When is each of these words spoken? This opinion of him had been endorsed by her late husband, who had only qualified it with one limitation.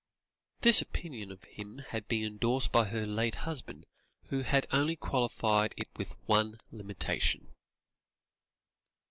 This 0.61 0.81
opinion 0.81 1.31
of 1.31 1.43
him 1.43 1.77
had 1.91 2.07
been 2.07 2.25
endorsed 2.25 2.71
by 2.71 2.85
her 2.85 3.05
late 3.05 3.35
husband, 3.45 3.85
who 4.29 4.41
had 4.41 4.65
only 4.71 4.95
qualified 4.95 5.75
it 5.77 5.89
with 5.95 6.13
one 6.25 6.59
limitation. 6.71 7.53